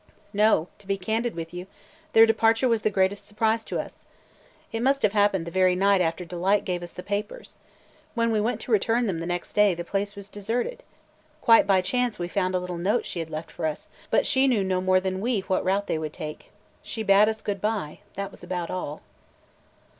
"No, 0.33 0.67
to 0.79 0.87
be 0.87 0.97
candid 0.97 1.35
with 1.35 1.53
you, 1.53 1.67
their 2.13 2.25
departure 2.25 2.67
was 2.67 2.81
the 2.81 2.89
greatest 2.89 3.27
surprise 3.27 3.63
to 3.65 3.79
us. 3.79 4.07
It 4.71 4.81
must 4.81 5.03
have 5.03 5.11
happened 5.13 5.45
the 5.45 5.51
very 5.51 5.75
night 5.75 6.01
after 6.01 6.25
Delight 6.25 6.65
gave 6.65 6.81
us 6.81 6.91
the 6.91 7.03
papers. 7.03 7.55
When 8.15 8.31
we 8.31 8.41
went 8.41 8.59
to 8.61 8.71
return 8.71 9.05
them 9.05 9.19
next 9.19 9.53
day, 9.53 9.75
the 9.75 9.83
place 9.83 10.15
was 10.15 10.27
deserted. 10.27 10.81
Quite 11.39 11.67
by 11.67 11.81
chance 11.81 12.17
we 12.17 12.27
found 12.27 12.55
a 12.55 12.59
little 12.59 12.79
note 12.79 13.05
she 13.05 13.19
had 13.19 13.29
left 13.29 13.51
for 13.51 13.67
us, 13.67 13.89
but 14.09 14.25
she 14.25 14.47
knew 14.47 14.63
no 14.63 14.81
more 14.81 14.99
than 14.99 15.21
we 15.21 15.41
what 15.41 15.63
route 15.63 15.85
they 15.85 15.99
would 15.99 16.13
take. 16.13 16.49
She 16.81 17.03
bade 17.03 17.29
us 17.29 17.43
good 17.43 17.61
by; 17.61 17.99
that 18.15 18.31
was 18.31 18.43
about 18.43 18.71
all." 18.71 19.03